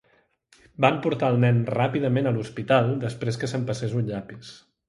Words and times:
Van 0.85 0.97
portar 1.03 1.29
el 1.33 1.37
nen 1.43 1.59
ràpidament 1.73 2.31
a 2.31 2.33
l'hospital 2.39 2.91
després 3.07 3.41
que 3.43 3.51
s'empassés 3.53 3.97
un 4.01 4.11
llapis. 4.13 4.55